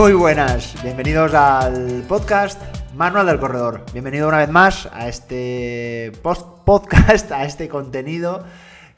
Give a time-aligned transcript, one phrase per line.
[0.00, 2.58] Muy buenas, bienvenidos al podcast
[2.94, 3.84] Manual del Corredor.
[3.92, 8.42] Bienvenido una vez más a este post podcast, a este contenido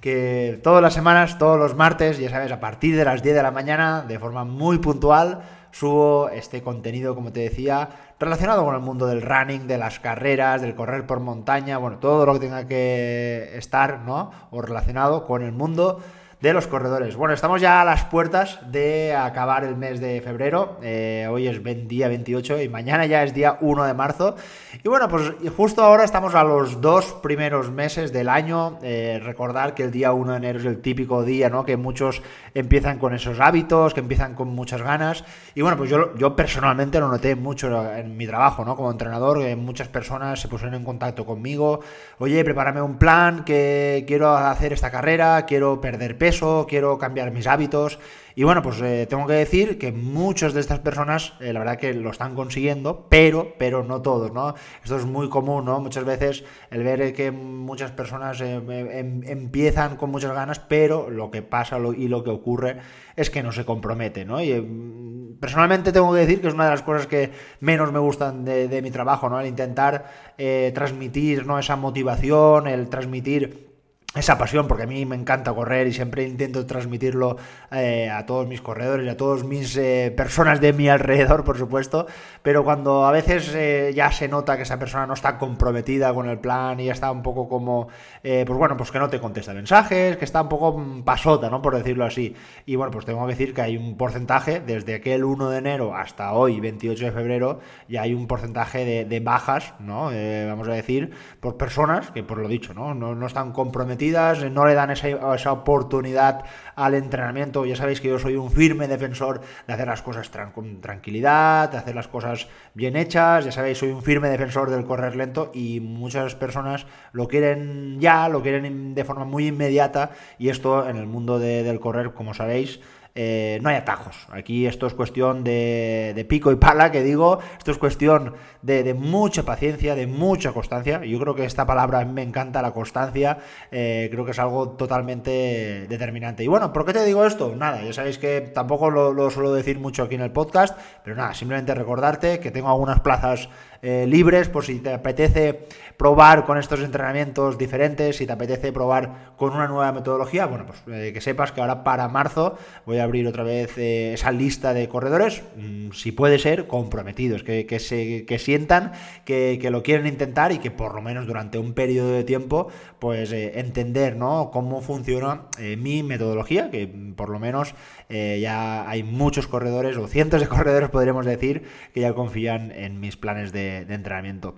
[0.00, 3.42] que todas las semanas, todos los martes, ya sabes, a partir de las 10 de
[3.42, 7.88] la mañana, de forma muy puntual, subo este contenido, como te decía,
[8.20, 12.26] relacionado con el mundo del running, de las carreras, del correr por montaña, bueno, todo
[12.26, 14.30] lo que tenga que estar, ¿no?
[14.52, 16.00] O relacionado con el mundo
[16.42, 17.14] de los corredores.
[17.14, 20.76] Bueno, estamos ya a las puertas de acabar el mes de febrero.
[20.82, 24.34] Eh, hoy es día 28 y mañana ya es día 1 de marzo.
[24.82, 28.80] Y bueno, pues justo ahora estamos a los dos primeros meses del año.
[28.82, 31.64] Eh, recordar que el día 1 de enero es el típico día, ¿no?
[31.64, 32.22] Que muchos
[32.54, 35.24] empiezan con esos hábitos, que empiezan con muchas ganas.
[35.54, 38.74] Y bueno, pues yo, yo personalmente lo noté mucho en mi trabajo, ¿no?
[38.74, 41.82] Como entrenador, muchas personas se pusieron en contacto conmigo.
[42.18, 46.31] Oye, prepárame un plan, que quiero hacer esta carrera, quiero perder peso
[46.68, 47.98] quiero cambiar mis hábitos.
[48.34, 51.76] Y bueno, pues eh, tengo que decir que muchas de estas personas, eh, la verdad
[51.76, 54.54] que lo están consiguiendo, pero, pero no todos, ¿no?
[54.82, 55.80] Esto es muy común, ¿no?
[55.80, 61.30] Muchas veces el ver que muchas personas eh, em, empiezan con muchas ganas, pero lo
[61.30, 62.78] que pasa y lo que ocurre
[63.16, 64.42] es que no se compromete, ¿no?
[64.42, 68.44] Y personalmente tengo que decir que es una de las cosas que menos me gustan
[68.44, 69.40] de, de mi trabajo, ¿no?
[69.40, 70.32] El intentar
[70.74, 71.58] transmitir, ¿no?
[71.58, 73.71] Esa motivación, el transmitir
[74.14, 77.38] esa pasión, porque a mí me encanta correr y siempre intento transmitirlo
[77.70, 81.56] eh, a todos mis corredores y a todas mis eh, personas de mi alrededor, por
[81.56, 82.06] supuesto,
[82.42, 86.28] pero cuando a veces eh, ya se nota que esa persona no está comprometida con
[86.28, 87.88] el plan y ya está un poco como,
[88.22, 91.62] pues bueno, pues que no te contesta mensajes, que está un poco mm, pasota, ¿no?
[91.62, 92.34] Por decirlo así.
[92.66, 95.94] Y bueno, pues tengo que decir que hay un porcentaje, desde aquel 1 de enero
[95.96, 100.10] hasta hoy, 28 de febrero, ya hay un porcentaje de, bajas, ¿no?
[100.48, 102.92] vamos a decir, por personas que, por lo dicho, ¿no?
[102.92, 107.64] No, no están comprometidas no le dan esa, oportunidad al entrenamiento.
[107.64, 111.78] Ya sabéis que yo soy un firme defensor de hacer las cosas con tranquilidad, de
[111.78, 113.44] hacer las cosas bien hechas.
[113.44, 118.28] Ya sabéis, soy un firme defensor del correr lento y muchas personas lo quieren ya,
[118.28, 122.80] lo quieren de forma muy inmediata y esto en el mundo del correr, como sabéis,
[123.14, 124.26] eh, no hay atajos.
[124.30, 129.42] Aquí esto es cuestión de, pico y pala, que digo, esto es cuestión de, mucha
[129.42, 131.04] paciencia, de mucha constancia.
[131.04, 133.38] Yo creo que esta palabra me encanta, la constancia,
[133.70, 136.42] eh, creo que es algo totalmente determinante.
[136.42, 137.54] Y bueno, ¿por qué te digo esto?
[137.54, 141.16] Nada, ya sabéis que tampoco lo, lo suelo decir mucho aquí en el podcast, pero
[141.16, 143.48] nada, simplemente recordarte que tengo algunas plazas
[143.84, 145.66] eh, libres por si te apetece
[145.96, 150.84] probar con estos entrenamientos diferentes, si te apetece probar con una nueva metodología, bueno, pues
[150.86, 152.56] eh, que sepas que ahora para marzo
[152.86, 157.42] voy a abrir otra vez eh, esa lista de corredores, mm, si puede ser, comprometidos,
[157.42, 158.92] que, se, que sientan
[159.24, 162.68] que, lo quieren intentar y que por lo menos durante un periodo de tiempo,
[163.00, 164.50] pues entender ¿no?
[164.52, 165.46] cómo funciona
[165.78, 167.74] mi metodología, que por lo menos
[168.08, 171.64] ya hay muchos corredores o cientos de corredores, podríamos decir,
[171.94, 174.54] que ya confían en mis planes de de, entrenamiento.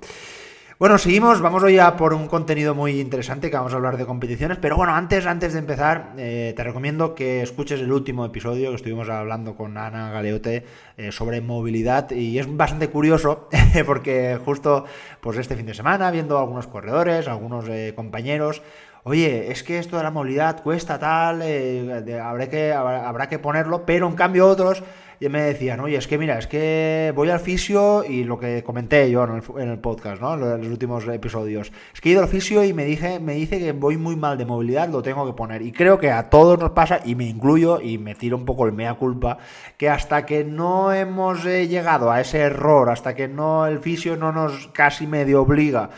[0.77, 4.07] Bueno, seguimos, vamos hoy a por un contenido muy interesante que vamos a hablar de
[4.07, 8.71] competiciones, pero bueno, antes, antes de empezar, eh, te recomiendo que escuches el último episodio
[8.71, 10.65] que estuvimos hablando con Ana Galeote
[10.97, 13.49] eh, sobre movilidad y es bastante curioso
[13.87, 14.85] porque justo
[15.21, 18.61] pues este fin de semana, viendo algunos corredores, algunos eh, compañeros,
[19.05, 24.09] oye, es que esto de la movilidad cuesta tal, habrá, que, habrá que ponerlo, pero
[24.09, 24.83] en cambio otros
[25.29, 29.11] me decían, oye, es que mira, es que voy al fisio y lo que comenté
[29.11, 30.23] yo en el, podcast.
[30.23, 31.73] En los últimos episodios.
[31.93, 34.39] Es que he ido al fisio y me, dije, me dice que voy muy mal
[34.39, 35.63] de movilidad, lo tengo que poner.
[35.63, 38.67] Y creo que a todos nos pasa, y me incluyo, y me tiro un poco
[38.67, 39.39] el mea culpa,
[39.77, 44.17] que hasta que no hemos eh, llegado a ese error, hasta que no el fisio
[44.17, 45.91] no nos casi medio obliga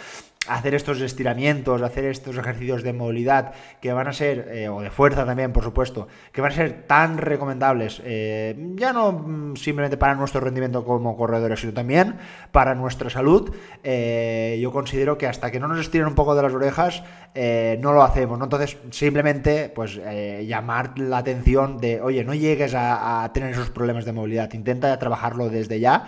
[0.48, 4.90] hacer estos estiramientos, hacer estos ejercicios de movilidad que van a ser, eh, o de
[4.90, 9.96] fuerza también, por supuesto, que van a ser tan recomendables, eh, ya no mm, simplemente
[9.96, 12.16] para nuestro rendimiento como corredores, sino también
[12.52, 16.42] para nuestra salud, eh, yo considero que hasta que no nos estiren un poco de
[16.42, 17.02] las orejas,
[17.80, 18.44] no lo hacemos, ¿no?
[18.44, 20.00] Entonces, simplemente, pues,
[20.46, 24.98] llamar la atención de, oye, no llegues a, a tener esos problemas de movilidad, intenta
[24.98, 26.06] trabajarlo desde ya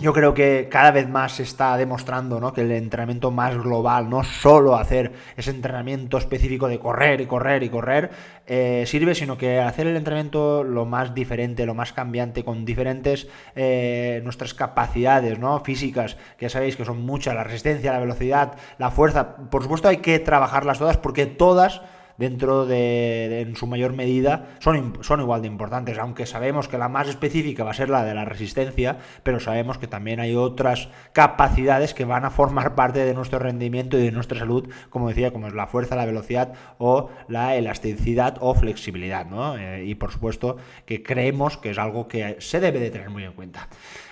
[0.00, 2.52] yo creo que cada vez más se está demostrando ¿no?
[2.52, 7.64] que el entrenamiento más global, no solo hacer ese entrenamiento específico de correr y correr
[7.64, 8.10] y correr,
[8.46, 13.26] eh, sirve, sino que hacer el entrenamiento lo más diferente, lo más cambiante, con diferentes
[13.56, 15.58] eh, nuestras capacidades ¿no?
[15.64, 19.36] físicas, que ya sabéis que son muchas, la resistencia, la velocidad, la fuerza.
[19.50, 21.82] Por supuesto hay que trabajarlas todas porque todas
[22.18, 26.88] dentro de, en su mayor medida, son, son igual de importantes, aunque sabemos que la
[26.88, 30.88] más específica va a ser la de la resistencia, pero sabemos que también hay otras
[31.12, 35.32] capacidades que van a formar parte de nuestro rendimiento y de nuestra salud, como decía,
[35.32, 39.56] como es la fuerza, la velocidad o la elasticidad o flexibilidad, ¿no?
[39.56, 43.24] Eh, y por supuesto que creemos que es algo que se debe de tener muy
[43.24, 43.68] en cuenta.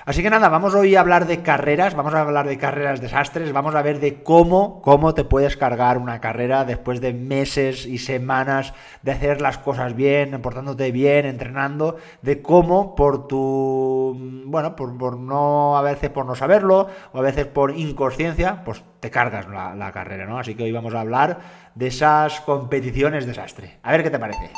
[0.07, 3.53] Así que nada, vamos hoy a hablar de carreras, vamos a hablar de carreras desastres,
[3.53, 7.96] vamos a ver de cómo, cómo te puedes cargar una carrera después de meses y
[7.99, 14.17] semanas de hacer las cosas bien, portándote bien, entrenando, de cómo por tu,
[14.47, 19.11] bueno, por, no, a veces por no saberlo, o a veces por inconsciencia, pues te
[19.11, 20.39] cargas la, la carrera, ¿no?
[20.39, 21.39] Así que hoy vamos a hablar
[21.75, 23.79] de esas competiciones desastre.
[23.83, 24.51] A ver qué te parece.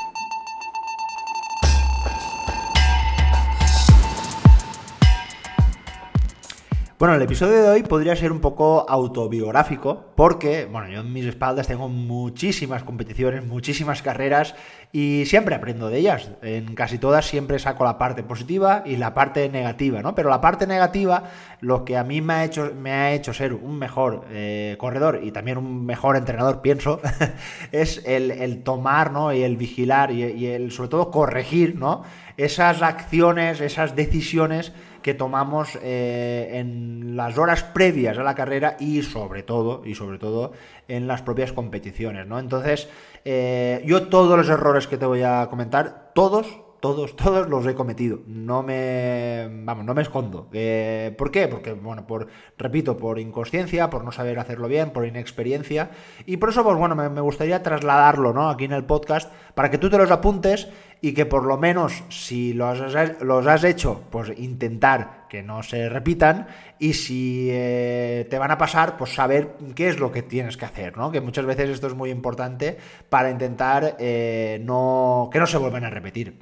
[6.99, 11.23] Bueno, el episodio de hoy podría ser un poco autobiográfico porque, bueno, yo en mis
[11.23, 14.53] espaldas tengo muchísimas competiciones, muchísimas carreras
[14.91, 16.31] y siempre aprendo de ellas.
[16.41, 20.13] En casi todas siempre saco la parte positiva y la parte negativa, ¿no?
[20.13, 21.23] Pero la parte negativa,
[21.61, 25.21] lo que a mí me ha hecho, me ha hecho ser un mejor eh, corredor
[25.23, 26.99] y también un mejor entrenador, pienso,
[27.71, 29.31] es el, tomar, ¿no?
[29.31, 32.03] Y el vigilar y, y el, sobre todo, corregir, ¿no?
[32.35, 34.73] Esas acciones, esas decisiones
[35.13, 40.53] tomamos eh, en las horas previas a la carrera y sobre todo, y sobre todo
[40.87, 42.39] en las propias competiciones, ¿no?
[42.39, 42.89] Entonces,
[43.25, 47.75] eh, yo todos los errores que te voy a comentar, todos, todos, todos los he
[47.75, 48.19] cometido.
[48.25, 50.47] No me, vamos, no me escondo.
[50.53, 51.47] Eh, ¿Por qué?
[51.47, 52.27] Porque, bueno, por,
[52.57, 55.91] repito, por inconsciencia, por no saber hacerlo bien, por inexperiencia.
[56.25, 58.49] Y por eso, pues bueno, me, me gustaría trasladarlo, ¿no?
[58.49, 60.69] Aquí en el podcast, para que tú te los apuntes
[61.01, 65.63] y que por lo menos si los has, los has hecho, pues intentar que no
[65.63, 66.47] se repitan
[66.79, 70.65] y si eh, te van a pasar, pues saber qué es lo que tienes que
[70.65, 71.11] hacer, ¿no?
[71.11, 72.77] Que muchas veces esto es muy importante
[73.09, 76.39] para intentar eh, no, que no se vuelvan a repetir.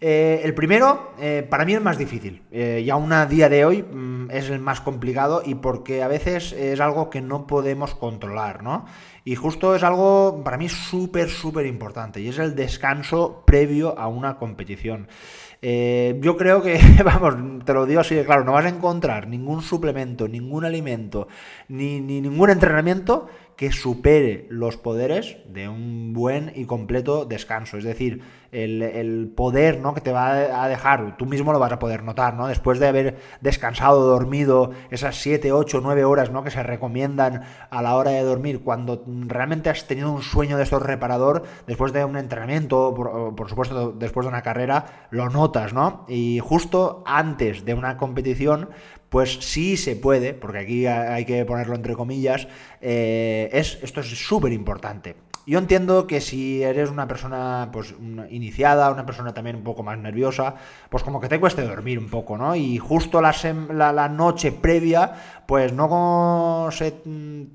[0.00, 1.12] Eh, el primero,
[1.48, 4.80] para mí es más difícil, y aún a día de hoy mm, es el más
[4.80, 8.86] complicado y porque a veces es algo que no podemos controlar, ¿no?
[9.24, 14.08] Y justo es algo para mí súper, súper importante y es el descanso previo a
[14.08, 15.06] una competición.
[15.64, 19.28] Eh, yo creo que, vamos, te lo digo así de claro, no vas a encontrar
[19.28, 21.28] ningún suplemento, ningún alimento,
[21.68, 23.28] ni, ni ningún entrenamiento
[23.62, 27.78] que supere los poderes de un buen y completo descanso.
[27.78, 28.20] Es decir,
[28.50, 29.94] el, poder ¿no?
[29.94, 32.48] que te va a dejar, tú mismo lo vas a poder notar, ¿no?
[32.48, 36.42] Después de haber descansado, dormido esas 7, 8, 9 horas ¿no?
[36.42, 40.64] que se recomiendan a la hora de dormir, cuando realmente has tenido un sueño de
[40.64, 45.72] estos reparador, después de un entrenamiento, por, por supuesto después de una carrera, lo notas,
[45.72, 46.04] ¿no?
[46.08, 48.70] Y justo antes de una competición,
[49.12, 52.48] pues sí se puede, porque aquí hay que ponerlo entre comillas,
[52.80, 55.16] eh, es, esto es súper importante.
[55.44, 57.94] Yo entiendo que si eres una persona pues
[58.30, 60.54] iniciada, una persona también un poco más nerviosa,
[60.88, 62.54] pues como que te cueste dormir un poco, ¿no?
[62.54, 63.34] Y justo la,
[63.72, 66.94] la, noche previa, pues no se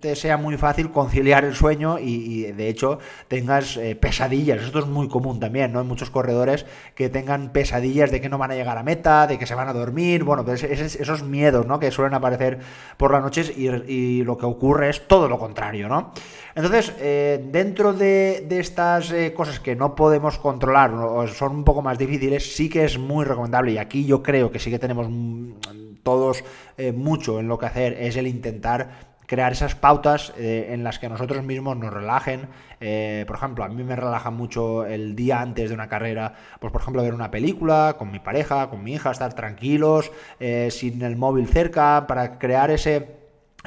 [0.02, 3.00] te sea muy fácil conciliar el sueño y, de hecho
[3.30, 4.64] tengas eh, pesadillas.
[4.64, 5.80] Esto es muy común también, ¿no?
[5.80, 9.40] Hay muchos corredores que tengan pesadillas de que no van a llegar a meta, de
[9.40, 11.80] que se van a dormir, bueno, pues esos miedos, ¿no?
[11.80, 12.60] Que suelen aparecer
[12.98, 16.12] por las noches y, lo que ocurre es todo lo contrario, ¿no?
[16.56, 21.64] Entonces, eh, dentro dentro de, estas eh, cosas que no podemos controlar o son un
[21.64, 24.80] poco más difíciles, sí que es muy recomendable y aquí yo creo que sí que
[24.80, 26.44] tenemos mm, todos
[26.80, 30.98] eh, mucho en lo que hacer, es el intentar crear esas pautas eh, en las
[30.98, 32.48] que nosotros mismos nos relajen.
[33.28, 36.82] por ejemplo, a mí me relaja mucho el día antes de una carrera, pues por
[36.82, 40.12] ejemplo ver una película con mi pareja, con mi hija, estar tranquilos,
[40.70, 43.17] sin el móvil cerca, para crear ese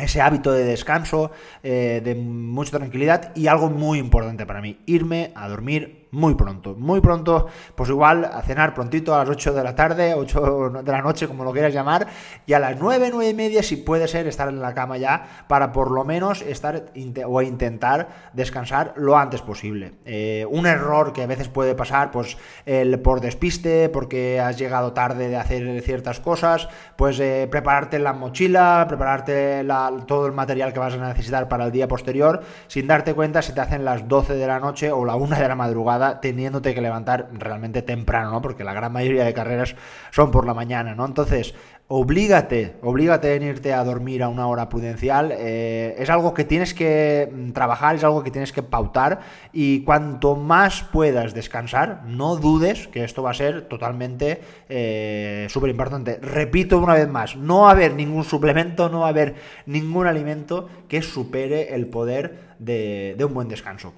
[0.03, 1.31] ese hábito de descanso,
[1.63, 6.75] eh, de mucha tranquilidad y algo muy importante para mí, irme a dormir muy pronto.
[6.77, 10.93] Muy pronto, pues igual a cenar prontito a las 8 de la tarde, 8 de
[10.93, 12.09] la noche, como lo quieras llamar,
[12.47, 15.45] y a las 9, 9 y media, si puede ser, estar en la cama ya,
[15.47, 16.93] para por lo menos estar
[17.27, 19.93] o intentar descansar lo antes posible.
[20.05, 22.37] Eh, un error que a veces puede pasar, pues
[22.67, 28.13] el por despiste, porque has llegado tarde de hacer ciertas cosas, pues eh, prepararte la
[28.13, 29.65] mochila, prepararte
[30.07, 33.55] todo el material que vas a necesitar para el día posterior, sin darte cuenta si
[33.55, 36.81] te hacen las 12 de la noche o la 1 de la madrugada teniéndote que
[36.81, 38.43] levantar realmente temprano, ¿no?
[38.43, 39.77] Porque la gran mayoría de carreras
[40.11, 41.05] son por la mañana, ¿no?
[41.05, 41.55] Entonces,
[41.93, 45.33] oblígate, oblígate en irte a dormir a una hora prudencial.
[45.37, 49.21] Eh, es algo que tienes que mm, trabajar, es algo que tienes que pautar
[49.53, 55.71] y cuanto más puedas descansar, no dudes que esto va a ser totalmente eh, súper
[55.71, 56.21] importante.
[56.23, 59.35] Repito una vez más, no va a haber ningún suplemento, no va a haber
[59.67, 63.93] ningún alimento que supere el poder de un buen descanso.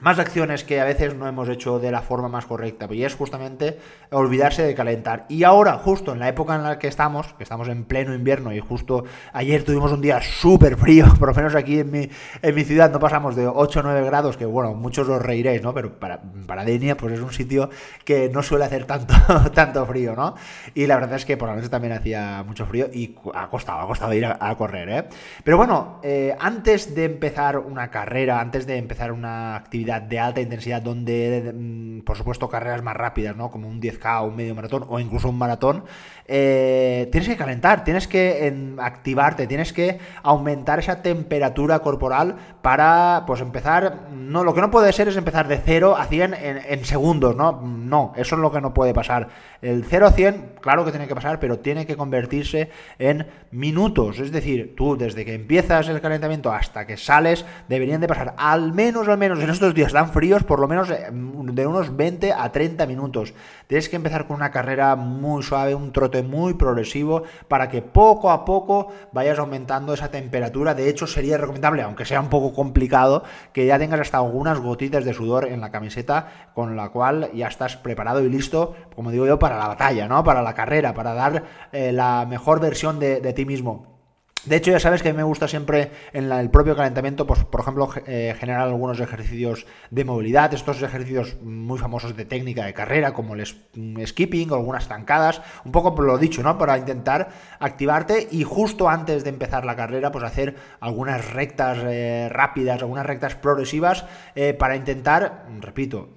[0.00, 3.14] Más acciones que a veces no hemos hecho de la forma más correcta, y es
[3.14, 3.78] justamente
[4.10, 5.26] olvidarse de calentar.
[5.28, 8.52] Y ahora, justo en la época en la que estamos, que estamos en pleno invierno
[8.52, 12.08] y justo ayer tuvimos un día súper frío, por lo menos aquí en mi,
[12.42, 15.62] en mi ciudad no pasamos de 8 o 9 grados, que bueno, muchos os reiréis,
[15.62, 15.74] ¿no?
[15.74, 17.70] Pero para, para Denia, pues es un sitio
[18.04, 19.14] que no suele hacer tanto,
[19.54, 20.34] tanto frío, ¿no?
[20.74, 23.80] Y la verdad es que por la noche también hacía mucho frío y ha costado,
[23.80, 25.04] ha costado ir a, correr, ¿eh?
[25.44, 30.40] Pero bueno, eh, antes de empezar una carrera, antes de empezar una actividad, de alta
[30.40, 33.50] intensidad donde, mm, por supuesto, carreras más rápidas, ¿no?
[33.50, 35.84] Como un 10K, un medio maratón o incluso un maratón,
[36.30, 43.40] eh, tienes que calentar, tienes que activarte, tienes que aumentar esa temperatura corporal para, pues,
[43.40, 44.08] empezar...
[44.12, 47.62] No, lo que no puede ser es empezar de 0 a 100 en, segundos, ¿no?
[47.62, 49.28] No, eso es lo que no puede pasar.
[49.62, 52.68] El 0 a 100, claro que tiene que pasar, pero tiene que convertirse
[52.98, 54.18] en minutos.
[54.18, 58.74] Es decir, tú desde que empiezas el calentamiento hasta que sales, deberían de pasar al
[58.74, 62.34] menos, al menos en estos días tan fríos, por lo menos eh, de unos 20
[62.34, 63.32] a 30 minutos.
[63.66, 68.30] Tienes que empezar con una carrera muy suave, un trote muy progresivo, para que poco
[68.30, 70.74] a poco vayas aumentando esa temperatura.
[70.74, 75.04] De hecho, sería recomendable, aunque sea un poco complicado, que ya tengas hasta algunas gotitas
[75.04, 79.26] de sudor en la camiseta, con la cual ya estás preparado y listo, como digo
[79.26, 80.24] yo, para la batalla, ¿no?
[80.24, 83.97] Para la carrera, para dar eh, la mejor versión de, de ti mismo.
[84.44, 87.90] De hecho, ya sabes que me gusta siempre en el propio calentamiento, pues, por ejemplo,
[88.06, 93.34] eh, generar algunos ejercicios de movilidad, estos ejercicios muy famosos de técnica de carrera, como
[93.34, 96.56] el mm, skipping o algunas zancadas, un poco por lo dicho, ¿no?
[96.56, 102.28] Para intentar activarte y justo antes de empezar la carrera, pues hacer algunas rectas eh,
[102.30, 106.10] rápidas, algunas rectas progresivas, eh, para intentar, repito,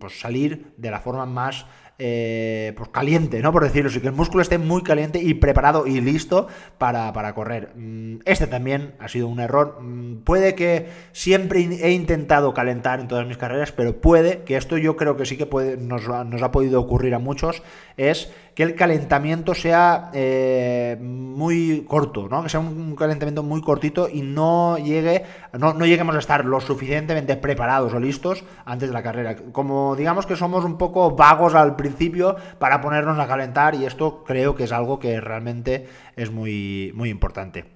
[0.00, 1.66] pues salir de la forma más
[1.98, 3.52] eh, pues caliente, ¿no?
[3.52, 7.70] Por decirlo así, que el músculo esté muy caliente y preparado y listo para, correr.
[7.76, 9.78] Mm, este también ha sido un error.
[9.80, 14.76] Mm, puede que siempre he intentado calentar en todas mis carreras, pero puede que esto
[14.76, 17.62] yo creo que sí que puede, nos, nos ha podido ocurrir a muchos,
[17.96, 22.42] es que el calentamiento sea eh, muy corto, ¿no?
[22.42, 26.60] Que sea un calentamiento muy cortito y no llegue, no, no, lleguemos a estar lo
[26.60, 29.36] suficientemente preparados o listos antes de la carrera.
[29.52, 31.83] Como digamos que somos un poco vagos al principio
[32.58, 35.86] para ponernos a calentar y esto creo que es algo que realmente
[36.16, 37.73] es muy, muy importante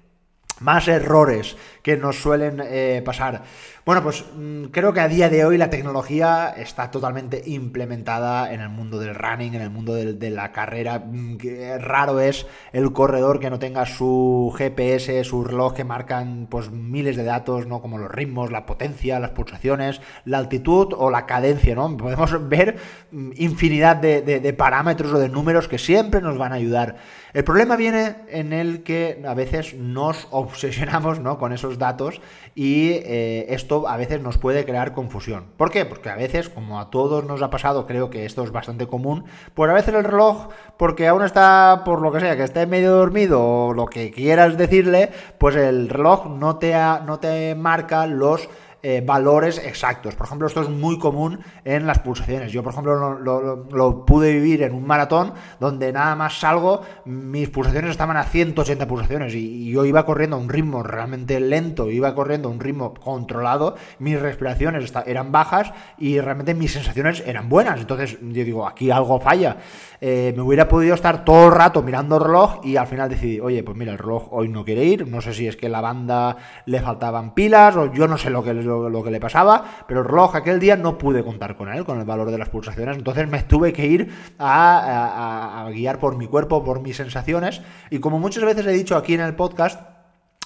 [0.60, 3.42] más errores que nos suelen eh, pasar.
[3.88, 8.60] Bueno, pues mm, creo que a día de hoy la tecnología está totalmente implementada en
[8.60, 10.98] el mundo del running, en el mundo de, la carrera.
[10.98, 11.38] Mm,
[11.78, 17.16] raro es el corredor que no tenga su GPS, su reloj que marcan pues miles
[17.16, 17.80] de datos, ¿no?
[17.80, 21.96] Como los ritmos, la potencia, las pulsaciones, la altitud o la cadencia, ¿no?
[21.96, 22.76] Podemos ver
[23.10, 26.96] mm, infinidad de parámetros o de números que siempre nos van a ayudar.
[27.34, 31.38] El problema viene en el que a veces nos obsesionamos ¿no?
[31.38, 32.22] con esos datos
[32.54, 35.44] y eh, esto a veces nos puede crear confusión.
[35.58, 35.84] ¿Por qué?
[35.84, 39.24] Porque a veces, como a todos nos ha pasado, creo que esto es bastante común,
[39.54, 42.92] pues a veces el reloj, porque aún está, por lo que sea, que esté medio
[42.92, 46.72] dormido o lo que quieras decirle, pues el reloj no te,
[47.04, 48.48] no te marca los
[48.80, 50.14] eh, valores exactos.
[50.14, 52.52] Por ejemplo, esto es muy común en las pulsaciones.
[52.52, 57.90] Yo, por ejemplo, lo, pude vivir en un maratón donde nada más salgo, mis pulsaciones
[57.90, 62.48] estaban a 180 pulsaciones y, yo iba corriendo a un ritmo realmente lento, iba corriendo
[62.48, 67.80] a un ritmo controlado, mis respiraciones eran bajas y realmente mis sensaciones eran buenas.
[67.80, 69.56] Entonces yo digo, aquí algo falla.
[70.00, 73.40] Eh, me hubiera podido estar todo el rato mirando el reloj y al final decidí,
[73.40, 75.80] oye, pues mira, el reloj hoy no quiere ir, no sé si es que la
[75.80, 78.54] banda le faltaban pilas o yo no sé lo que,
[78.88, 81.98] lo, que le pasaba, pero el reloj aquel día no pude contar con él, con
[81.98, 86.64] el valor de las pulsaciones, entonces me tuve que ir a guiar por mi cuerpo,
[86.64, 89.80] por mis sensaciones y como muchas veces he dicho aquí en el podcast,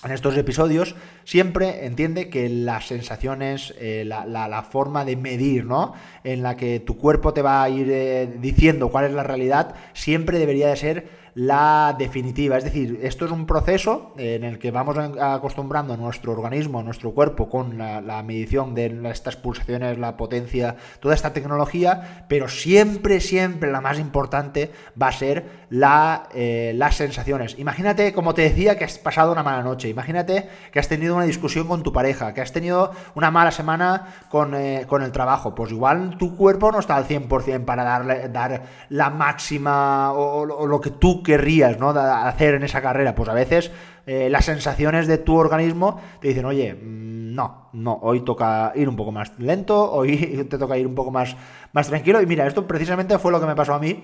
[0.04, 5.94] en estos episodios, siempre entiende que las sensaciones, eh, la, forma de medir, ¿no?
[6.24, 9.76] En la que tu cuerpo te va a ir eh, diciendo cuál es la realidad,
[9.92, 12.58] siempre debería de ser la definitiva.
[12.58, 16.82] Es decir, esto es un proceso en el que vamos acostumbrando a nuestro organismo, a
[16.82, 23.20] nuestro cuerpo, con la, medición de estas pulsaciones, la potencia, toda esta tecnología, pero siempre,
[23.20, 24.70] siempre la más importante
[25.00, 27.58] va a ser la, eh, las sensaciones.
[27.58, 31.24] Imagínate, como te decía, que has pasado una mala noche, imagínate que has tenido una
[31.24, 35.54] discusión con tu pareja, que has tenido una mala semana con, eh, con el trabajo,
[35.54, 40.66] pues igual tu cuerpo no está al 100% para darle, dar la máxima o, o
[40.66, 41.90] lo que tú querrías ¿no?
[41.90, 43.14] hacer en esa carrera?
[43.14, 43.70] Pues a veces
[44.06, 48.88] eh, las sensaciones de tu organismo te dicen, oye, mm, no, no, hoy toca ir
[48.88, 51.36] un poco más lento, hoy te toca ir un poco más,
[51.72, 52.20] más tranquilo.
[52.20, 54.02] Y mira, esto precisamente fue lo que me pasó a mí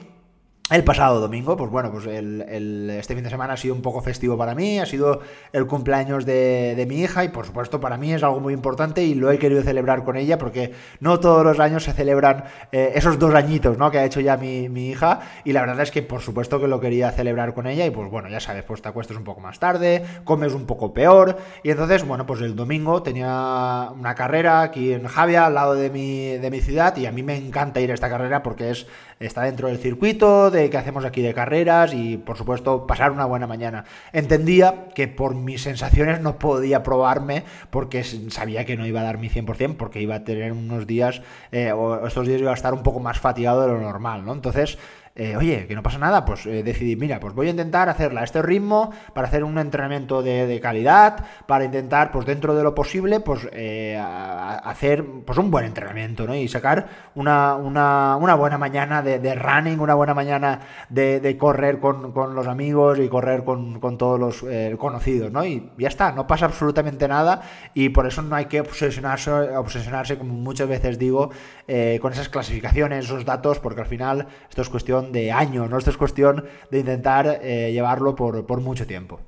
[0.71, 4.03] el pasado domingo, pues bueno, pues el, este fin de semana ha sido un poco
[4.03, 5.23] festivo para mí, ha sido
[5.53, 9.15] el cumpleaños de, mi hija y por supuesto para mí es algo muy importante y
[9.15, 13.19] lo he querido celebrar con ella porque no todos los años se celebran eh, esos
[13.19, 13.91] dos añitos ¿no?
[13.91, 16.81] que ha hecho ya mi, hija y la verdad es que por supuesto que lo
[16.81, 19.59] quería celebrar con ella y pues bueno, ya sabes, pues te acuestas un poco más
[19.59, 24.93] tarde, comes un poco peor y entonces bueno, pues el domingo tenía una carrera aquí
[24.93, 27.91] en Javia, al lado de mi, de mi ciudad y a mí me encanta ir
[27.91, 28.87] a esta carrera porque es
[29.21, 33.25] está dentro del circuito de que hacemos aquí de carreras y por supuesto pasar una
[33.25, 33.85] buena mañana.
[34.13, 39.19] Entendía que por mis sensaciones no podía probarme porque sabía que no iba a dar
[39.19, 41.23] mi 100% porque iba a tener unos días
[41.53, 44.33] eh, o estos días iba a estar un poco más fatigado de lo normal, ¿no?
[44.33, 44.79] Entonces
[45.21, 48.21] eh, oye, que no pasa nada, pues eh, decidí, mira, pues voy a intentar hacerla
[48.21, 52.73] a este ritmo para hacer un entrenamiento de, calidad, para intentar, pues dentro de lo
[52.73, 56.37] posible, pues eh, hacer pues un buen entrenamiento, ¿no?
[56.37, 63.01] Y sacar una, buena mañana de, running, una buena mañana de, correr con, los amigos
[63.01, 64.45] y correr con, todos los
[64.79, 65.45] conocidos, ¿no?
[65.45, 67.43] Y ya está, no pasa absolutamente nada
[67.75, 71.31] y por eso no hay que obsesionarse, obsesionarse como muchas veces digo,
[72.01, 75.91] con esas clasificaciones, esos datos, porque al final esto es cuestión de años, no esto
[75.91, 79.21] es cuestión de intentar eh, llevarlo por, mucho tiempo.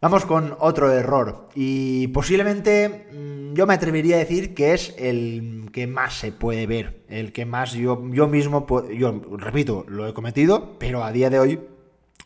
[0.00, 5.70] Vamos con otro error y posiblemente mm, yo me atrevería a decir que es el
[5.72, 10.14] que más se puede ver, el que más yo, yo mismo, yo repito, lo he
[10.14, 11.60] cometido, pero a día de hoy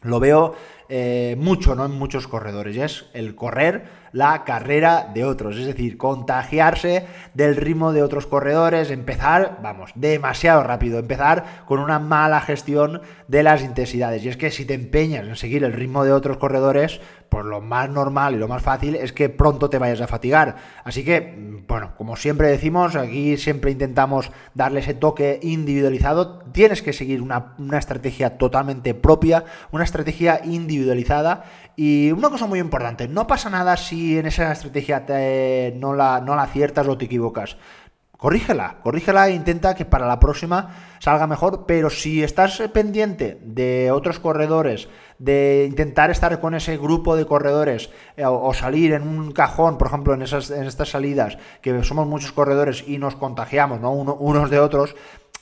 [0.02, 0.54] lo veo
[0.90, 1.86] eh, mucho, ¿no?
[1.86, 7.92] En muchos corredores, es el correr la carrera de otros, es decir, contagiarse del ritmo
[7.92, 14.24] de otros corredores, empezar, vamos, demasiado rápido, empezar con una mala gestión de las intensidades.
[14.24, 17.60] Y es que si te empeñas en seguir el ritmo de otros corredores, pues lo
[17.60, 20.56] más normal y lo más fácil es que pronto te vayas a fatigar.
[20.82, 26.40] Así que, bueno, como siempre decimos, aquí siempre intentamos darle ese toque individualizado.
[26.52, 30.40] Tienes que seguir una, una estrategia totalmente propia, una estrategia
[30.80, 31.44] individualizada
[31.76, 35.04] y una cosa muy importante, no pasa nada si en esa estrategia
[35.76, 37.56] no, la, no la aciertas o te equivocas.
[38.20, 43.90] Corrígela, corrígela e intenta que para la próxima salga mejor, pero si estás pendiente de
[43.90, 47.88] otros corredores, de intentar estar con ese grupo de corredores
[48.18, 52.06] eh, o, salir en un cajón, por ejemplo, en, esas, en estas salidas, que somos
[52.06, 53.92] muchos corredores y nos contagiamos ¿no?
[53.92, 54.94] unos de otros,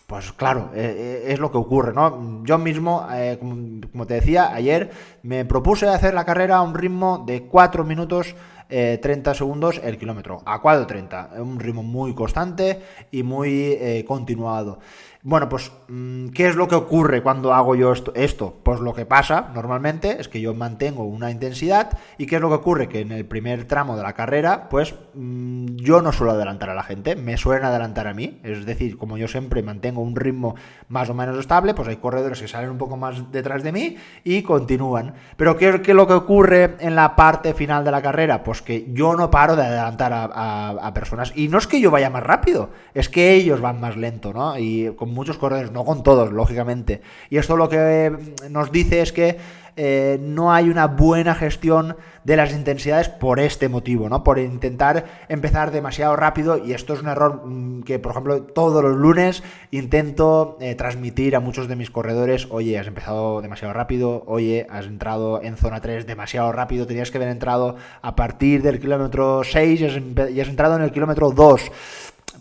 [0.09, 2.43] pues claro, eh, eh, es lo que ocurre, ¿no?
[2.43, 4.91] Yo mismo, eh, como, te decía, ayer
[5.23, 8.35] me propuse hacer la carrera a un ritmo de 4 minutos
[8.69, 14.79] 30 segundos el kilómetro, a 4.30, un ritmo muy constante y muy continuado.
[15.29, 18.57] Bueno, pues, mm, ¿qué es lo que ocurre cuando hago yo esto?
[18.63, 22.49] Pues lo que pasa normalmente es que yo mantengo una intensidad y ¿qué es lo
[22.49, 22.89] que ocurre?
[22.89, 26.75] Que en el primer tramo de la carrera, pues mm, yo no suelo adelantar a
[26.75, 28.41] la gente, me suelen adelantar a mí.
[28.43, 30.55] Es decir, como yo siempre mantengo un ritmo
[30.89, 33.97] más o menos estable, pues hay corredores que salen un poco más detrás de mí
[34.25, 35.13] y continúan.
[35.37, 38.43] Pero ¿qué, es lo que ocurre en la parte final de la carrera?
[38.43, 41.35] Pues que yo no paro de adelantar a, personas.
[41.37, 44.59] Y no es que yo vaya más rápido, es que ellos van más lento, ¿no?
[44.59, 44.89] Y
[45.19, 47.03] muchos corredores, no con todos, lógicamente.
[47.29, 48.17] Y esto lo que
[48.49, 49.37] nos dice es que
[49.81, 54.25] eh, no hay una buena gestión de las intensidades por este motivo, ¿no?
[54.25, 58.83] Por intentar empezar demasiado rápido y esto es un error mm, que, por ejemplo, todos
[58.83, 64.25] los lunes intento eh, transmitir a muchos de mis corredores, oye, has empezado demasiado rápido,
[64.27, 68.81] oye, has entrado en zona 3 demasiado rápido, tenías que haber entrado a partir del
[68.81, 71.71] kilómetro 6 y has entrado en el kilómetro 2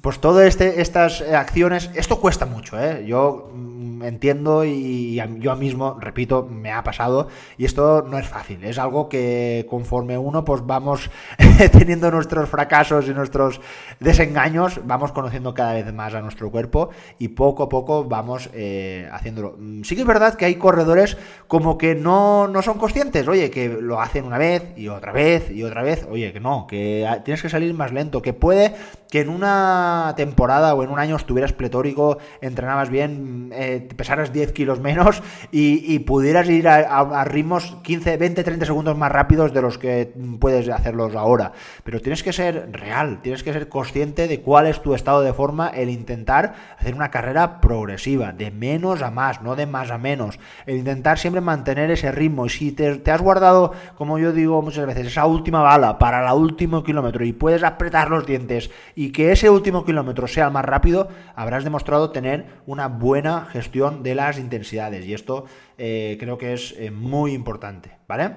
[0.02, 3.06] pues todas este, estas acciones, esto cuesta mucho, ¿eh?
[3.06, 8.64] Yo mm, entiendo y yo mismo, repito, me ha pasado y esto no es fácil,
[8.64, 11.10] es algo que conforme uno pues vamos
[11.72, 13.62] teniendo nuestros fracasos y nuestros
[14.00, 19.10] desengaños, vamos conociendo cada vez más a nuestro cuerpo y poco a poco vamos eh,
[19.12, 19.56] haciéndolo.
[19.58, 23.50] Mm, sí que es verdad que hay corredores como que no, no son conscientes, oye,
[23.50, 27.08] que lo hacen una vez y otra vez y otra vez, oye, que no, que
[27.24, 28.76] tienes que salir más lento, que puede
[29.10, 34.52] que en una temporada o en un año estuvieras pletórico, entrenabas bien, eh, pesaras 10
[34.52, 35.22] kilos menos
[35.52, 40.70] y, pudieras ir a, ritmos 15, 20, 30 segundos más rápidos de los que puedes
[40.70, 41.54] hacerlos ahora.
[41.84, 45.34] Pero tienes que ser real, tienes que ser consciente de cuál es tu estado de
[45.34, 49.98] forma, el intentar hacer una carrera progresiva, de menos a más, no de más a
[49.98, 50.40] menos.
[50.66, 52.46] El intentar siempre mantener ese ritmo.
[52.46, 56.38] Y si te has guardado, como yo digo muchas veces, esa última bala para el
[56.38, 61.10] último kilómetro y puedes apretar los dientes y que ese último kilómetro sea más rápido,
[61.36, 65.06] habrás demostrado tener una buena gestión de las intensidades.
[65.06, 65.46] Y esto
[65.78, 68.36] eh, creo que es eh, muy importante, ¿vale?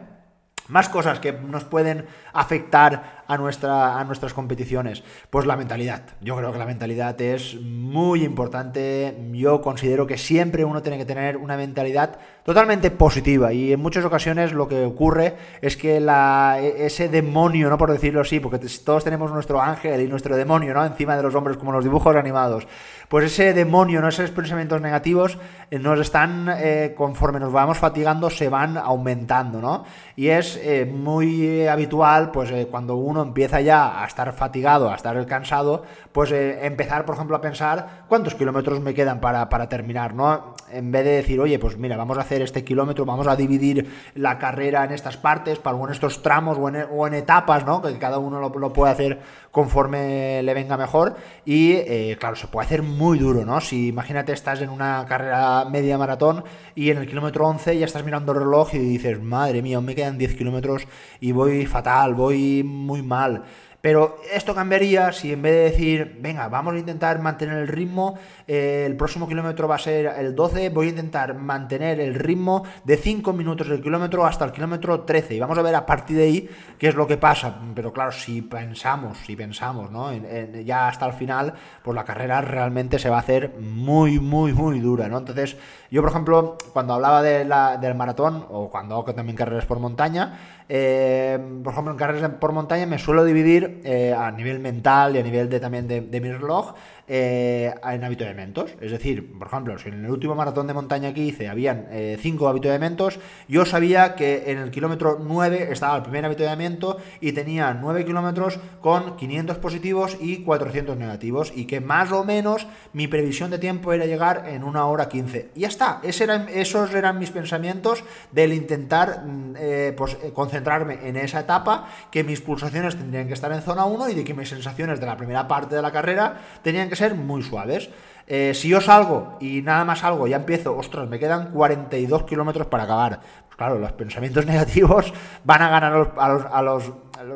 [0.69, 5.03] Más cosas que nos pueden afectar a, nuestra, a nuestras competiciones?
[5.31, 6.03] Pues la mentalidad.
[6.21, 9.17] Yo creo que la mentalidad es muy importante.
[9.33, 14.05] Yo considero que siempre uno tiene que tener una mentalidad totalmente positiva y en muchas
[14.05, 18.59] ocasiones lo que ocurre es que la, e, ese demonio, no por decirlo así, porque
[18.85, 20.85] todos tenemos nuestro ángel y nuestro demonio, ¿no?
[20.85, 22.67] Encima de los hombres como los dibujos animados.
[23.11, 24.09] Pues ese demonio, ¿no?
[24.09, 25.37] esos pensamientos negativos
[25.71, 29.85] eh, nos están, eh, conforme nos vamos fatigando, se van aumentando, ¿no?
[30.15, 35.27] Y es eh, muy habitual, pues cuando uno empieza ya a estar fatigado, a estar
[35.27, 40.55] cansado, pues empezar, por ejemplo, a pensar cuántos kilómetros me quedan para, para terminar, ¿no?
[40.73, 43.91] En vez de decir, oye, pues mira, vamos a hacer este kilómetro, vamos a dividir
[44.15, 47.83] la carrera en estas partes, para, en estos tramos o en, etapas, ¿no?
[47.83, 51.17] Que cada uno lo, puede hacer conforme le venga mejor.
[51.45, 53.61] Y claro, se puede hacer muy duro, ¿no?
[53.61, 58.05] Si imagínate estás en una carrera media maratón y en el kilómetro 11 ya estás
[58.05, 60.87] mirando el reloj y dices, madre mía, me quedan 10 kilómetros
[61.21, 63.43] y voy fatal, voy muy mal.
[63.81, 68.19] Pero esto cambiaría si en vez de decir, venga, vamos a intentar mantener el ritmo,
[68.47, 72.65] eh, el próximo kilómetro va a ser el 12, voy a intentar mantener el ritmo
[72.85, 76.19] de 5 minutos del kilómetro hasta el kilómetro 13 y vamos a ver a partir
[76.19, 77.59] de ahí qué es lo que pasa.
[77.75, 80.13] Pero claro, si pensamos, si pensamos, ¿no?
[80.13, 84.81] ya hasta el final, pues la carrera realmente se va a hacer muy, muy, muy
[84.81, 85.19] dura, ¿no?
[85.19, 85.57] Entonces,
[85.91, 89.79] yo, por ejemplo, cuando hablaba de la, del maratón o cuando hago también carreras por
[89.79, 90.39] montaña,
[90.69, 95.19] eh, por ejemplo, en carreras por montaña me suelo dividir eh, a nivel mental y
[95.19, 96.75] a nivel de, también de, de mi reloj
[97.13, 98.71] eh, en habituamientos.
[98.81, 101.91] Es decir, por ejemplo, si en el último maratón de montaña que hice habían 5
[101.93, 103.19] eh, habituamientos,
[103.49, 108.61] yo sabía que en el kilómetro 9 estaba el primer habituamiento y tenía 9 kilómetros
[108.81, 113.93] con 500 positivos y 400 negativos y que más o menos mi previsión de tiempo
[113.93, 115.51] era llegar en una hora 15.
[115.57, 121.41] Y ya está, esos eran mis pensamientos del intentar mm, eh, pues, concentrarme en esa
[121.41, 125.01] etapa, que mis pulsaciones tendrían que estar en zona 1 y de que mis sensaciones
[125.01, 127.91] de la primera parte de la carrera tenían que ser muy suaves.
[128.27, 132.69] Eh, si yo salgo y nada más salgo, ya empiezo, ostras, me quedan 42 kilómetros
[132.69, 133.21] para acabar.
[133.47, 136.93] Pues claro, los pensamientos negativos van a ganar a los, a los,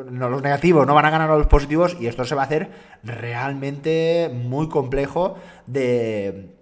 [0.09, 2.45] no, los negativos, no van a ganar a los positivos y esto se va a
[2.45, 2.69] hacer
[3.03, 5.35] realmente muy complejo
[5.67, 6.55] de,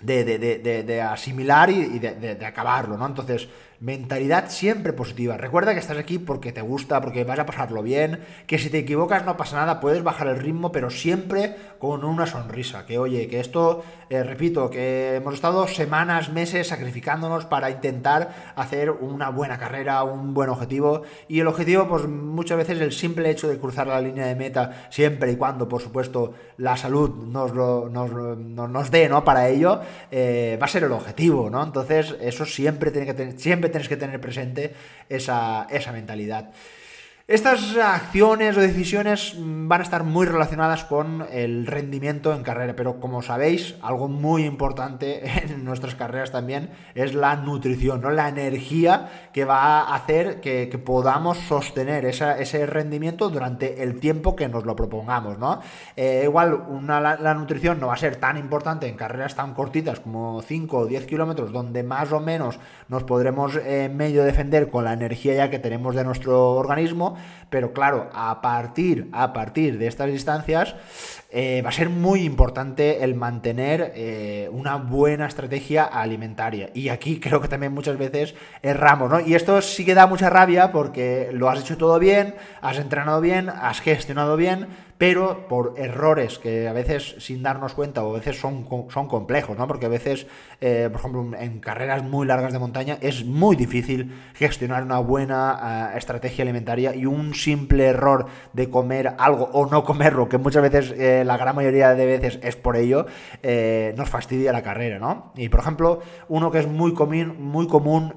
[0.00, 3.06] de, asimilar y, de, acabarlo, ¿no?
[3.06, 3.48] Entonces,
[3.82, 5.36] mentalidad siempre positiva.
[5.36, 8.78] Recuerda que estás aquí porque te gusta, porque vas a pasarlo bien, que si te
[8.78, 12.86] equivocas no pasa nada, puedes bajar el ritmo, pero siempre con una sonrisa.
[12.86, 18.92] Que oye, que esto, eh, repito, que hemos estado semanas, meses sacrificándonos para intentar hacer
[18.92, 21.02] una buena carrera, un buen objetivo.
[21.26, 24.86] Y el objetivo, pues muchas veces el simple hecho de cruzar la línea de meta,
[24.90, 29.24] siempre y cuando, por supuesto, la salud nos, nos, nos, dé, ¿no?
[29.24, 29.80] Para ello,
[30.12, 31.64] eh, va a ser el objetivo, ¿no?
[31.64, 34.72] Entonces, eso siempre tiene que tener, siempre tienes que tener presente
[35.08, 36.50] esa, esa mentalidad.
[37.32, 43.00] Estas acciones o decisiones van a estar muy relacionadas con el rendimiento en carrera, pero
[43.00, 48.10] como sabéis, algo muy importante en nuestras carreras también es la nutrición, ¿no?
[48.10, 54.48] la energía que va a hacer que, podamos sostener ese rendimiento durante el tiempo que
[54.48, 55.38] nos lo propongamos.
[55.38, 55.60] ¿no?
[55.96, 60.42] Eh, igual la, nutrición no va a ser tan importante en carreras tan cortitas como
[60.42, 64.92] 5 o 10 kilómetros, donde más o menos nos podremos eh, medio defender con la
[64.92, 67.16] energía ya que tenemos de nuestro organismo
[67.50, 70.74] pero claro, a partir, a partir de estas distancias
[71.30, 76.70] eh, va a ser muy importante el mantener eh, una buena estrategia alimentaria.
[76.74, 79.20] Y aquí creo que también muchas veces erramos, ¿no?
[79.20, 83.20] Y esto sí que da mucha rabia porque lo has hecho todo bien, has entrenado
[83.20, 84.66] bien, has gestionado bien,
[85.02, 89.58] pero por errores que a veces sin darnos cuenta o a veces son, son complejos,
[89.58, 89.66] ¿no?
[89.66, 90.28] Porque a veces,
[90.60, 95.90] eh, por ejemplo, en carreras muy largas de montaña es muy difícil gestionar una buena
[95.92, 100.62] eh, estrategia alimentaria y un simple error de comer algo o no comerlo, que muchas
[100.62, 103.06] veces, eh, la gran mayoría de veces es por ello,
[103.96, 105.32] nos fastidia la carrera, ¿no?
[105.34, 108.14] Y por ejemplo, uno que es muy común, muy común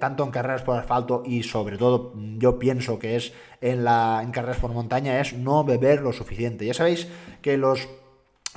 [0.00, 4.30] tanto en carreras por asfalto y sobre todo yo pienso que es en, la, en
[4.30, 6.66] carreras por montaña es no beber lo suficiente.
[6.66, 7.08] Ya sabéis
[7.42, 7.88] que los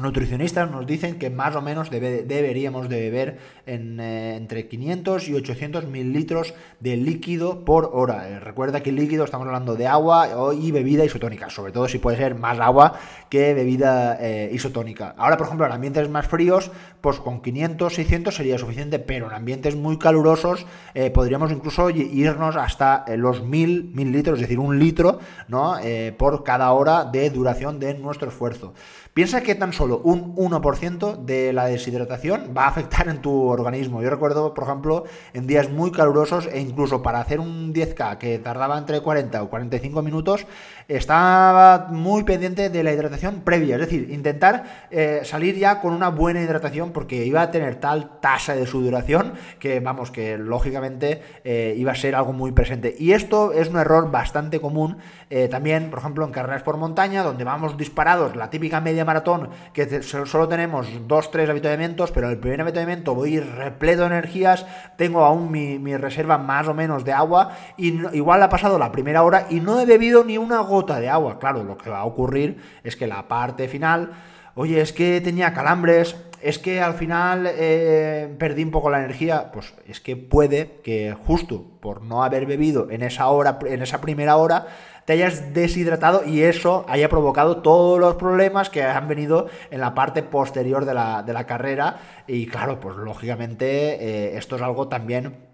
[0.01, 5.33] nutricionistas nos dicen que más o menos deberíamos de beber en, eh, entre 500 y
[5.35, 8.29] 800 mililitros de líquido por hora.
[8.29, 12.17] Eh, recuerda que líquido estamos hablando de agua y bebida isotónica, sobre todo si puede
[12.17, 12.93] ser más agua
[13.29, 15.15] que bebida eh, isotónica.
[15.17, 19.33] Ahora, por ejemplo, en ambientes más fríos, pues con 500, 600 sería suficiente, pero en
[19.33, 20.65] ambientes muy calurosos
[21.13, 25.77] podríamos incluso irnos hasta los 1000 mililitros, es decir, un litro, ¿no?
[26.17, 28.73] por cada hora de duración de nuestro esfuerzo.
[29.13, 34.01] Piensa que tan solo un 1% de la deshidratación va a afectar en tu organismo.
[34.01, 38.39] Yo recuerdo, por ejemplo, en días muy calurosos e incluso para hacer un 10K que
[38.39, 40.45] tardaba entre 40 o 45 minutos,
[40.87, 46.09] estaba muy pendiente de la hidratación previa, es decir, intentar eh, salir ya con una
[46.09, 51.75] buena hidratación porque iba a tener tal tasa de sudoración que, vamos, que lógicamente eh,
[51.77, 52.95] iba a ser algo muy presente.
[52.97, 54.97] Y esto es un error bastante común
[55.29, 59.49] eh, también, por ejemplo, en carreras por montaña, donde vamos disparados, la típica media maratón,
[59.73, 64.65] que solo tenemos dos, tres avituallamientos, pero el primer avituallamiento voy repleto de energías,
[64.97, 68.91] tengo aún mi, mi reserva más o menos de agua, y igual ha pasado la
[68.91, 71.39] primera hora y no he bebido ni una gota de agua.
[71.39, 74.11] Claro, lo que va a ocurrir es que la parte final,
[74.55, 79.51] oye, es que tenía calambres, es que al final eh, perdí un poco la energía,
[79.51, 84.01] pues es que puede que justo por no haber bebido en esa hora, en esa
[84.01, 84.67] primera hora,
[85.05, 89.93] te hayas deshidratado y eso haya provocado todos los problemas que han venido en la
[89.93, 91.97] parte posterior de la, carrera.
[92.27, 95.50] Y claro, pues lógicamente eh, esto es algo también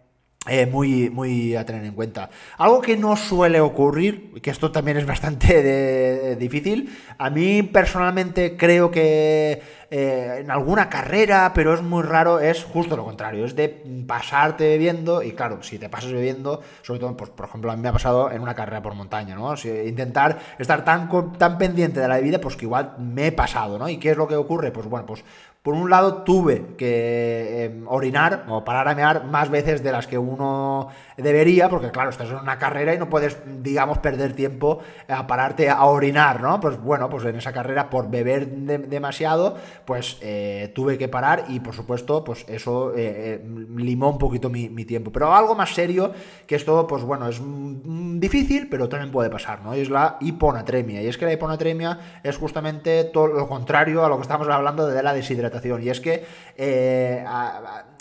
[0.50, 2.30] eh, muy, muy a tener en cuenta.
[2.58, 8.92] Algo que no suele ocurrir, que esto también es bastante difícil, a mí personalmente creo
[8.92, 13.70] que eh, en alguna carrera, pero es muy raro, es justo lo contrario, es de
[14.06, 17.82] pasarte bebiendo, y claro, si te pasas bebiendo, sobre todo, pues, por ejemplo, a mí
[17.82, 19.54] me ha pasado en una carrera por montaña, ¿no?
[19.86, 23.88] intentar estar tan, tan pendiente de la bebida, pues que igual me he pasado, ¿no?
[23.88, 24.72] ¿Y qué es lo que ocurre?
[24.72, 25.24] Pues bueno, pues
[25.68, 30.08] por un lado tuve que em, orinar o parar a mear más veces de las
[30.08, 34.80] que uno debería, porque claro, estás en una carrera y no puedes, digamos, perder tiempo
[35.10, 36.58] a pararte a orinar, ¿no?
[36.62, 41.62] Pues bueno, pues en esa carrera por beber demasiado, pues eh, tuve que parar y
[41.62, 43.42] por supuesto, pues eso eh, eh,
[43.78, 45.14] limó un poquito mi, tiempo.
[45.14, 46.12] Pero algo más serio,
[46.46, 47.42] que esto, pues bueno, es
[48.20, 49.74] difícil, pero también puede pasar, ¿no?
[49.78, 51.02] Y es la hiponatremia.
[51.02, 54.88] Y es que la hiponatremia es justamente todo lo contrario a lo que estamos hablando
[54.88, 56.26] de la deshidratación y es que
[56.58, 57.24] eh,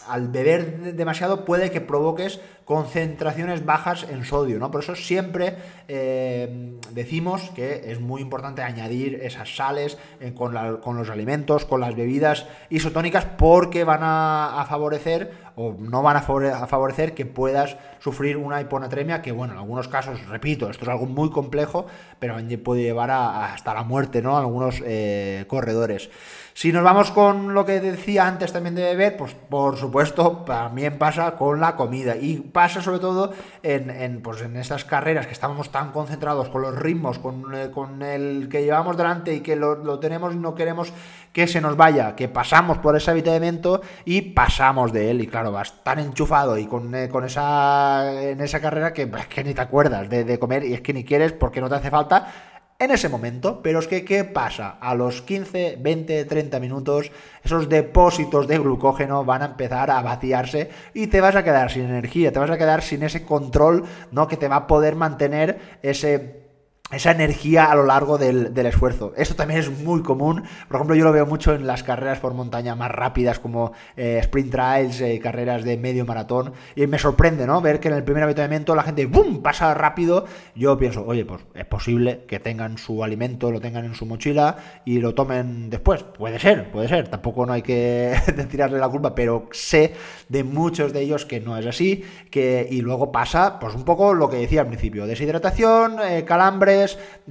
[0.08, 4.70] al beber demasiado puede que provoques concentraciones bajas en sodio, ¿no?
[4.70, 9.98] Por eso siempre eh, decimos que es muy importante añadir esas sales
[10.34, 16.22] con, los alimentos, con las bebidas isotónicas, porque van a, favorecer o no van a
[16.22, 21.06] favorecer que puedas sufrir una hiponatremia que, bueno, en algunos casos, repito, esto es algo
[21.06, 21.86] muy complejo,
[22.18, 24.36] pero puede llevar hasta la muerte, ¿no?
[24.36, 26.10] Algunos eh, corredores.
[26.56, 30.96] Si nos vamos con lo que decía antes también de beber, pues por supuesto también
[30.96, 35.34] pasa con la comida y pasa sobre todo en, en, pues en estas carreras que
[35.34, 39.54] estamos tan concentrados con los ritmos, con, eh, con el que llevamos delante y que
[39.54, 40.94] lo, tenemos y no queremos
[41.36, 45.52] que se nos vaya, que pasamos por ese avituallamiento y pasamos de él y claro,
[45.52, 49.60] vas tan enchufado y con, eh, con esa en esa carrera que, que ni te
[49.60, 52.32] acuerdas de, de comer y es que ni quieres porque no te hace falta
[52.78, 53.60] en ese momento.
[53.62, 54.78] Pero es que, ¿qué pasa?
[54.80, 57.10] A los 15, 20, 30 minutos,
[57.44, 61.84] esos depósitos de glucógeno van a empezar a vaciarse y te vas a quedar sin
[61.84, 64.26] energía, te vas a quedar sin ese control, ¿no?
[64.26, 66.45] Que te va a poder mantener ese
[66.92, 69.12] esa energía a lo largo del, esfuerzo.
[69.16, 70.44] Esto también es muy común.
[70.68, 74.18] Por ejemplo, yo lo veo mucho en las carreras por montaña más rápidas como eh,
[74.22, 76.52] sprint trials, eh, carreras de medio maratón.
[76.76, 77.60] Y me sorprende, ¿no?
[77.60, 79.42] Ver que en el primer avituallamiento la gente ¡bum!
[79.42, 80.26] pasa rápido.
[80.54, 84.56] Yo pienso, oye, pues es posible que tengan su alimento, lo tengan en su mochila
[84.84, 86.04] y lo tomen después.
[86.04, 87.08] Puede ser, puede ser.
[87.08, 88.14] Tampoco no hay que
[88.50, 89.94] tirarle la culpa, pero sé
[90.28, 92.04] de muchos de ellos que no es así.
[92.30, 96.75] Que, y luego pasa, pues un poco lo que decía al principio: deshidratación, eh, calambre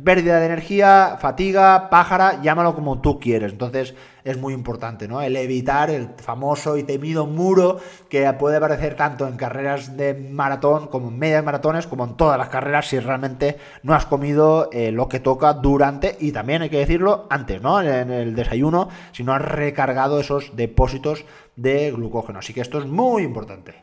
[0.03, 3.51] pérdida de energía, fatiga, pájara, llámalo como tú quieres.
[3.51, 5.21] Entonces es muy importante, ¿no?
[5.21, 7.79] El evitar el famoso y temido muro
[8.09, 12.37] que puede aparecer tanto en carreras de maratón como en medias maratones, como en todas
[12.37, 16.69] las carreras, si realmente no has comido eh, lo que toca durante, y también hay
[16.69, 17.81] que decirlo antes, ¿no?
[17.81, 22.39] En el desayuno, si no has recargado esos depósitos de glucógeno.
[22.39, 23.75] Así que esto es muy importante.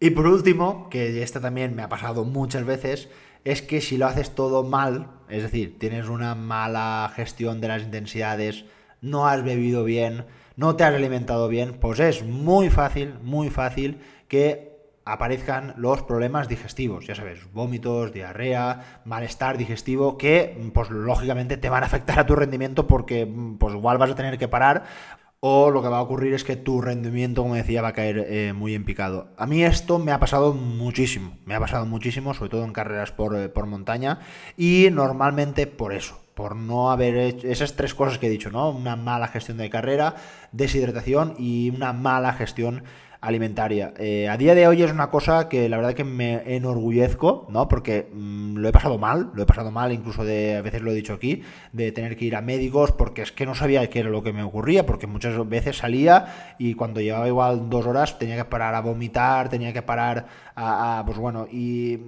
[0.00, 3.08] Y por último, que esta también me ha pasado muchas veces,
[3.44, 7.82] es que si lo haces todo mal, es decir, tienes una mala gestión de las
[7.82, 8.64] intensidades,
[9.00, 10.24] no has bebido bien,
[10.56, 16.48] no te has alimentado bien, pues es muy fácil, muy fácil que aparezcan los problemas
[16.48, 22.26] digestivos, ya sabes, vómitos, diarrea, malestar digestivo, que pues lógicamente te van a afectar a
[22.26, 24.84] tu rendimiento porque pues igual vas a tener que parar
[25.46, 28.28] o lo que va a ocurrir es que tu rendimiento, como decía, va a caer
[28.30, 29.28] eh, muy en picado.
[29.36, 33.12] A mí esto me ha pasado muchísimo, me ha pasado muchísimo, sobre todo en carreras
[33.12, 34.20] por, eh, por montaña,
[34.56, 38.70] y normalmente por eso, por no haber hecho esas tres cosas que he dicho, ¿no?
[38.70, 40.16] Una mala gestión de carrera,
[40.52, 42.82] deshidratación y una mala gestión
[43.24, 43.94] alimentaria.
[43.98, 47.68] Eh, a día de hoy es una cosa que la verdad que me enorgullezco, ¿no?
[47.68, 50.90] Porque mm, lo he pasado mal, lo he pasado mal, incluso de, a veces lo
[50.90, 54.00] he dicho aquí, de tener que ir a médicos porque es que no sabía qué
[54.00, 58.18] era lo que me ocurría, porque muchas veces salía y cuando llevaba igual dos horas
[58.18, 61.98] tenía que parar a vomitar, tenía que parar a, pues bueno, y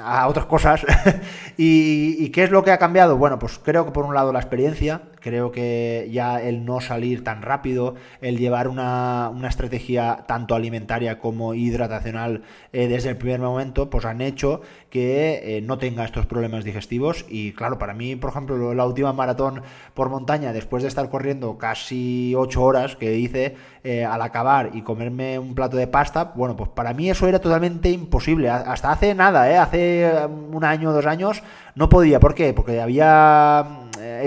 [0.00, 0.84] a otras cosas.
[1.56, 3.16] y, ¿Y qué es lo que ha cambiado?
[3.16, 7.24] Bueno, pues creo que por un lado la experiencia, creo que ya el no salir
[7.24, 13.40] tan rápido, el llevar una, una estrategia tanto alimentaria como hidratacional eh, desde el primer
[13.40, 14.62] momento, pues han hecho
[14.94, 17.24] que eh, no tenga estos problemas digestivos.
[17.28, 19.60] Y claro, para mí, por ejemplo, la última maratón
[19.92, 24.82] por montaña, después de estar corriendo casi 8 horas que hice, eh, al acabar y
[24.82, 28.48] comerme un plato de pasta, bueno, pues para mí eso era totalmente imposible.
[28.48, 29.56] Hasta hace nada, ¿eh?
[29.56, 30.12] hace
[30.52, 31.42] un año dos años,
[31.74, 32.20] no podía.
[32.20, 32.54] ¿Por qué?
[32.54, 33.66] Porque había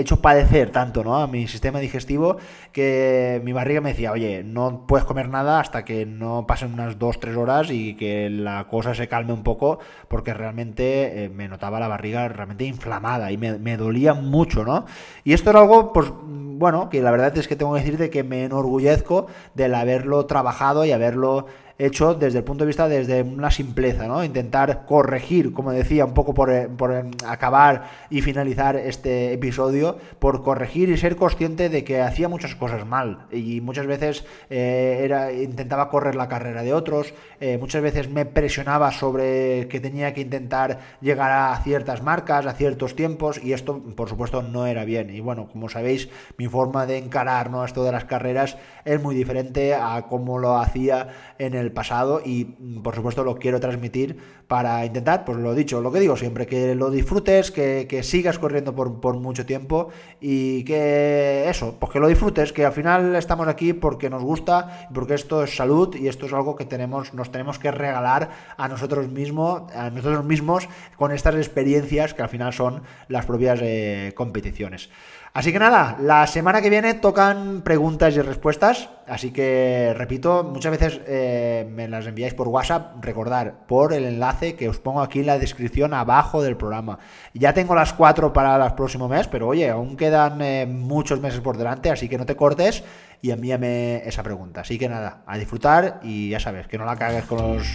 [0.00, 1.16] hecho padecer tanto ¿no?
[1.16, 2.36] a mi sistema digestivo
[2.72, 6.98] que mi barriga me decía, oye, no puedes comer nada hasta que no pasen unas
[6.98, 11.80] 2-3 horas y que la cosa se calme un poco, porque realmente eh, me notaba
[11.80, 14.86] la barriga realmente inflamada y me, me dolía mucho, ¿no?
[15.24, 16.12] Y esto era algo, pues
[16.58, 20.84] bueno, que la verdad es que tengo que decirte que me enorgullezco del haberlo trabajado
[20.84, 21.46] y haberlo
[21.78, 24.24] hecho desde el punto de vista desde una simpleza, ¿no?
[24.24, 30.42] Intentar corregir, como decía, un poco por, eh, eh, acabar y finalizar este episodio, por
[30.42, 35.32] corregir y ser consciente de que hacía muchas cosas mal y muchas veces eh, era,
[35.32, 37.14] intentaba correr la carrera de otros,
[37.60, 42.96] muchas veces me presionaba sobre que tenía que intentar llegar a ciertas marcas, a ciertos
[42.96, 45.14] tiempos y esto, por supuesto, no era bien.
[45.14, 47.64] Y bueno, como sabéis, mi forma de encarar ¿no?
[47.64, 52.44] esto de las carreras es muy diferente a cómo lo hacía en el pasado y
[52.82, 56.74] por supuesto lo quiero transmitir para intentar, pues lo dicho, lo que digo siempre, que
[56.74, 59.88] lo disfrutes, que, sigas corriendo por, por, mucho tiempo
[60.20, 64.88] y que eso, pues que lo disfrutes, que al final estamos aquí porque nos gusta,
[64.94, 68.68] porque esto es salud y esto es algo que tenemos, nos tenemos que regalar a
[68.68, 74.12] nosotros mismos, a nosotros mismos con estas experiencias que al final son las propias eh,
[74.14, 74.90] competiciones.
[75.32, 78.88] Así que nada, la semana que viene tocan preguntas y respuestas.
[79.06, 83.02] Así que, repito, muchas veces eh, me las enviáis por WhatsApp.
[83.02, 86.98] Recordar, por el enlace que os pongo aquí en la descripción abajo del programa.
[87.34, 91.40] Ya tengo las cuatro para el próximo mes, pero oye, aún quedan eh, muchos meses
[91.40, 92.84] por delante, así que no te cortes
[93.22, 94.62] y envíame esa pregunta.
[94.62, 97.66] Así que nada, a disfrutar y ya sabes, que no la cagues con, los,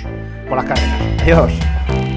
[0.47, 1.21] con las carreras.
[1.21, 2.12] Adiós.